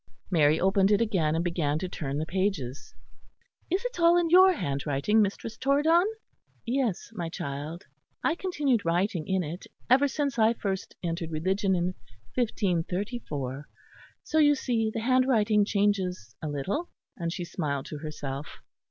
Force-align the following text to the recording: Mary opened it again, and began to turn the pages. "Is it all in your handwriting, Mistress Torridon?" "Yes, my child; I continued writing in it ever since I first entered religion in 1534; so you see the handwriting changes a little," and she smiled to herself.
Mary 0.31 0.59
opened 0.59 0.89
it 0.89 0.99
again, 0.99 1.35
and 1.35 1.43
began 1.43 1.77
to 1.77 1.87
turn 1.87 2.17
the 2.17 2.25
pages. 2.25 2.95
"Is 3.69 3.85
it 3.85 3.99
all 3.99 4.17
in 4.17 4.31
your 4.31 4.51
handwriting, 4.53 5.21
Mistress 5.21 5.57
Torridon?" 5.59 6.07
"Yes, 6.65 7.11
my 7.13 7.29
child; 7.29 7.85
I 8.23 8.33
continued 8.33 8.83
writing 8.83 9.27
in 9.27 9.43
it 9.43 9.67
ever 9.91 10.07
since 10.07 10.39
I 10.39 10.53
first 10.53 10.95
entered 11.03 11.29
religion 11.29 11.75
in 11.75 11.93
1534; 12.33 13.67
so 14.23 14.39
you 14.39 14.55
see 14.55 14.89
the 14.91 15.01
handwriting 15.01 15.65
changes 15.65 16.33
a 16.41 16.49
little," 16.49 16.89
and 17.15 17.31
she 17.31 17.45
smiled 17.45 17.85
to 17.85 17.99
herself. 17.99 18.47